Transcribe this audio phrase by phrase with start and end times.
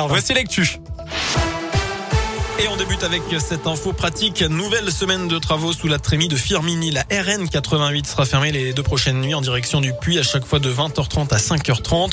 [0.00, 0.78] Alors voici l'actu.
[2.60, 4.42] Et on débute avec cette info pratique.
[4.42, 6.90] Nouvelle semaine de travaux sous la trémie de Firmini.
[6.90, 10.44] La RN 88 sera fermée les deux prochaines nuits en direction du Puy, à chaque
[10.44, 12.10] fois de 20h30 à 5h30.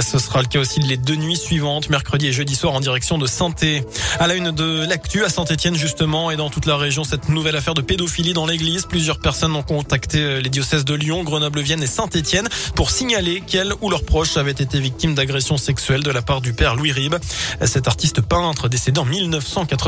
[0.00, 3.18] Ce sera le cas aussi les deux nuits suivantes, mercredi et jeudi soir en direction
[3.18, 3.82] de Santé.
[4.20, 7.56] À la une de l'actu à Saint-Etienne justement et dans toute la région, cette nouvelle
[7.56, 8.86] affaire de pédophilie dans l'église.
[8.86, 13.72] Plusieurs personnes ont contacté les diocèses de Lyon, Grenoble, Vienne et Saint-Etienne pour signaler qu'elles
[13.80, 17.16] ou leurs proches avaient été victimes d'agressions sexuelles de la part du père Louis Ribes.
[17.64, 19.87] Cet artiste peintre décédé en 1980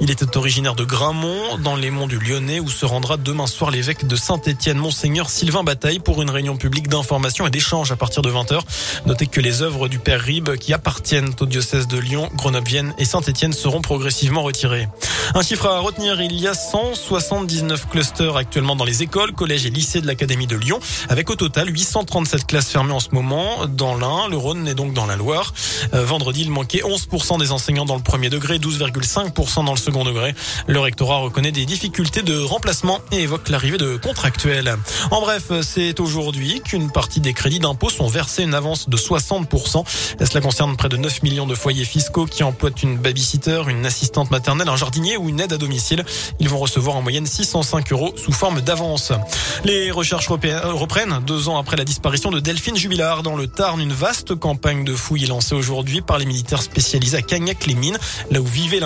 [0.00, 3.70] il était originaire de Gramont, dans les monts du Lyonnais, où se rendra demain soir
[3.70, 8.22] l'évêque de Saint-Étienne, Monseigneur Sylvain Bataille, pour une réunion publique d'information et d'échange à partir
[8.22, 8.60] de 20h.
[9.06, 13.04] Notez que les œuvres du Père Ribes, qui appartiennent au diocèse de Lyon, Grenoble-Vienne et
[13.04, 14.88] Saint-Étienne, seront progressivement retirées.
[15.34, 19.70] Un chiffre à retenir, il y a 179 clusters actuellement dans les écoles, collèges et
[19.70, 23.94] lycées de l'Académie de Lyon, avec au total 837 classes fermées en ce moment dans
[23.94, 25.54] l'Ain, le Rhône et donc dans la Loire.
[25.94, 29.01] Euh, vendredi, il manquait 11% des enseignants dans le premier degré, 12,5%
[29.64, 30.34] dans le second degré.
[30.66, 34.76] Le rectorat reconnaît des difficultés de remplacement et évoque l'arrivée de contractuels.
[35.10, 39.84] En bref, c'est aujourd'hui qu'une partie des crédits d'impôt sont versés une avance de 60%.
[40.24, 44.30] Cela concerne près de 9 millions de foyers fiscaux qui emploient une babysitter, une assistante
[44.30, 46.04] maternelle, un jardinier ou une aide à domicile.
[46.38, 49.12] Ils vont recevoir en moyenne 605 euros sous forme d'avance.
[49.64, 53.80] Les recherches reprennent deux ans après la disparition de Delphine Jubilard dans le Tarn.
[53.80, 57.98] Une vaste campagne de fouilles est lancée aujourd'hui par les militaires spécialisés à Cagnac-les-Mines,
[58.30, 58.80] là où vivait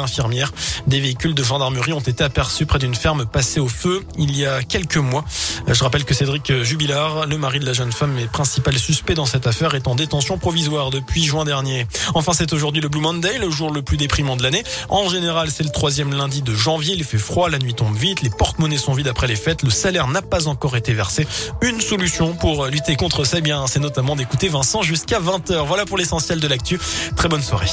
[0.86, 4.46] Des véhicules de gendarmerie ont été aperçus près d'une ferme passée au feu il y
[4.46, 5.24] a quelques mois.
[5.66, 9.26] Je rappelle que Cédric Jubilard, le mari de la jeune femme et principal suspect dans
[9.26, 11.86] cette affaire, est en détention provisoire depuis juin dernier.
[12.14, 14.62] Enfin, c'est aujourd'hui le Blue Monday, le jour le plus déprimant de l'année.
[14.88, 16.94] En général, c'est le troisième lundi de janvier.
[16.94, 19.70] Il fait froid, la nuit tombe vite, les porte-monnaies sont vides après les fêtes, le
[19.70, 21.26] salaire n'a pas encore été versé.
[21.62, 25.66] Une solution pour lutter contre ça, eh bien, c'est notamment d'écouter Vincent jusqu'à 20h.
[25.66, 26.78] Voilà pour l'essentiel de l'actu.
[27.16, 27.66] Très bonne soirée.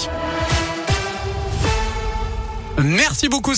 [2.83, 3.55] Merci beaucoup.